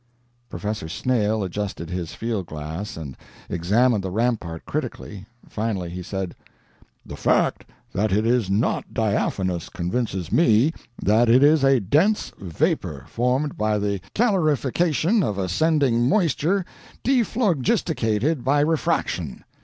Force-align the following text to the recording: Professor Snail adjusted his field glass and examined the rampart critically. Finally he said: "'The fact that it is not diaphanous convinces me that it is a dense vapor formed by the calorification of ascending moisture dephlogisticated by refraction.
Professor 0.49 0.89
Snail 0.89 1.43
adjusted 1.43 1.91
his 1.91 2.15
field 2.15 2.47
glass 2.47 2.97
and 2.97 3.15
examined 3.51 4.03
the 4.03 4.09
rampart 4.09 4.65
critically. 4.65 5.27
Finally 5.47 5.91
he 5.91 6.01
said: 6.01 6.35
"'The 7.05 7.15
fact 7.15 7.65
that 7.93 8.11
it 8.11 8.25
is 8.25 8.49
not 8.49 8.95
diaphanous 8.95 9.69
convinces 9.69 10.31
me 10.31 10.73
that 10.99 11.29
it 11.29 11.43
is 11.43 11.63
a 11.63 11.79
dense 11.79 12.31
vapor 12.39 13.05
formed 13.09 13.59
by 13.59 13.77
the 13.77 14.01
calorification 14.15 15.23
of 15.23 15.37
ascending 15.37 16.09
moisture 16.09 16.65
dephlogisticated 17.03 18.43
by 18.43 18.59
refraction. 18.59 19.43